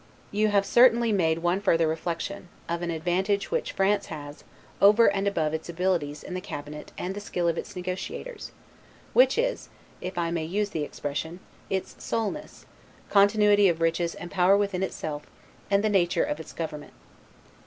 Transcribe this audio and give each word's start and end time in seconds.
You 0.31 0.47
have 0.47 0.65
certainly 0.65 1.11
made 1.11 1.43
one 1.43 1.61
further 1.61 1.87
reflection, 1.87 2.47
of 2.67 2.81
an 2.81 2.89
advantage 2.89 3.51
which 3.51 3.71
France 3.73 4.07
has, 4.07 4.43
over 4.81 5.05
and 5.05 5.27
above 5.27 5.53
its 5.53 5.69
abilities 5.69 6.23
in 6.23 6.33
the 6.33 6.41
cabinet 6.41 6.91
and 6.97 7.13
the 7.13 7.19
skill 7.21 7.47
of 7.47 7.55
its 7.55 7.75
negotiators, 7.75 8.51
which 9.13 9.37
is 9.37 9.69
(if 10.01 10.17
I 10.17 10.31
may 10.31 10.43
use 10.45 10.71
the 10.71 10.81
expression) 10.83 11.39
its 11.69 11.95
SOLENESS, 12.03 12.65
continuity 13.11 13.69
of 13.69 13.79
riches 13.79 14.15
and 14.15 14.31
power 14.31 14.57
within 14.57 14.81
itself, 14.81 15.27
and 15.69 15.83
the 15.83 15.87
nature 15.87 16.23
of 16.23 16.39
its 16.39 16.51
government. 16.51 16.93